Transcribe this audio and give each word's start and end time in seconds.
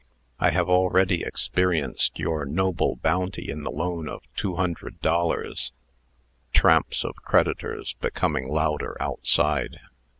I 0.39 0.49
have 0.49 0.67
already 0.67 1.21
experienced 1.21 2.17
your 2.17 2.43
noble 2.43 2.95
bounty 2.95 3.51
in 3.51 3.63
a 3.63 3.69
loan 3.69 4.09
of 4.09 4.23
two 4.35 4.55
hundred 4.55 4.99
dollars." 5.01 5.73
(Tramps 6.53 7.03
of 7.05 7.15
creditors 7.17 7.93
becoming 8.01 8.49
louder 8.49 8.99
outside.) 8.99 9.79